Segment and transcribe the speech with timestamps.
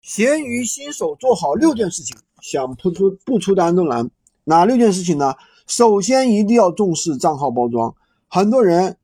[0.00, 4.10] 闲鱼新手做好六件事情，想不出不出单都难。
[4.44, 5.34] 哪六件事情呢？
[5.66, 7.94] 首先一定要重视账号包装。
[8.26, 8.96] 很多人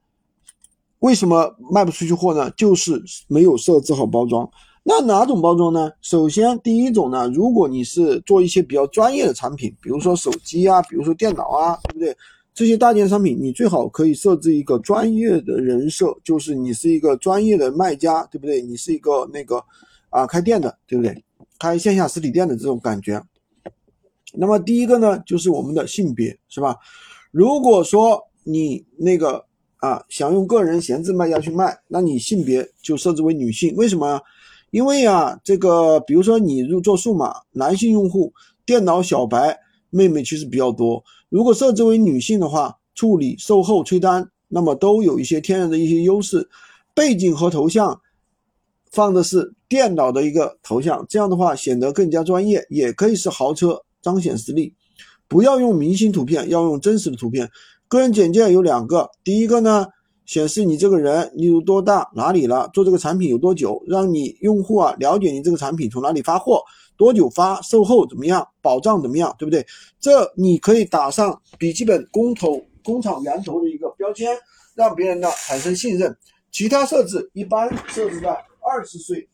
[1.01, 2.51] 为什么卖不出去货呢？
[2.57, 4.49] 就是没有设置好包装。
[4.83, 5.91] 那哪种包装呢？
[6.01, 12.17] 首先第一种呢，如果你是做一些比较专业的产品，比如说手机啊，比如说电脑啊，对不对？
[12.55, 18.63] 这些大件商品，你最好可以设置一个专业的人设，就是你是一个专业的卖家，对不对？
[18.63, 19.63] 你是一个那个。
[20.15, 21.25] 啊，开店的对不对？
[21.59, 23.21] 开线下实体店的这种感觉。
[24.33, 26.77] 那么第一个呢，就是我们的性别，是吧？
[27.33, 29.45] 如果说你那个
[29.79, 33.75] 啊想用个人闲置卖家去卖，那你性别就设置为女性。
[33.75, 34.21] 为什么？
[34.71, 38.33] 因为啊，这个比如说你入做数码，男性用户
[38.65, 39.59] 电脑小白
[39.91, 41.03] 妹妹其实比较多。
[41.29, 46.49] 如果设置为女性的话，处理、售后、催单，那么都有一些天然的一些优势。
[46.95, 48.01] 背景和头像。
[48.93, 54.73] 放的是电脑的一个头像，这样的话显得更加专业，也可以是豪车，彰显实力。
[55.27, 57.51] 不要用明星图片，要用真实的图片。
[57.89, 59.85] 个人简介有两个，第一个呢
[60.27, 66.63] 显示你这个人，你有多大，哪里了，做这个产品有多久，让你用户啊了解你这个产品从哪里发货，
[66.97, 69.67] 多久发，售后怎么样，保障怎么样，对不对？
[69.99, 74.37] 这你可以打上笔记本工头、工厂源头的一个标签，
[74.77, 76.17] 让别人呢产生信任。
[76.53, 78.39] 其他设置一般设置在。
[78.67, 79.29] 二十岁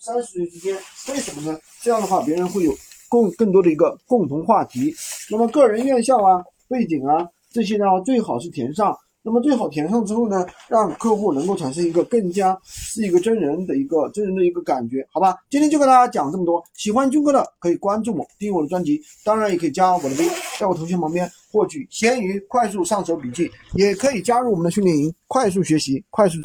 [0.00, 0.76] 三十岁之间，
[1.08, 1.58] 为什么呢？
[1.82, 2.72] 这样的话，别人会有
[3.08, 4.94] 共更多的一个共同话题。
[5.30, 8.96] 那么个人院校啊、背景啊这些呢，最好是填上。
[9.22, 15.34] 那么最好填上之后呢，让客户能够产生一个更加是一个真人的一个真人的一个感觉，好吧？
[15.50, 16.62] 今天就跟大家讲这么多。
[16.74, 20.28] 喜欢军哥的可以关注我，订阅我的专辑，当然也可以加我的微，
[20.60, 26.34] 在我头像旁边获取闲鱼快速上手笔记，也可以加入我们的训练营，快速学习，快速。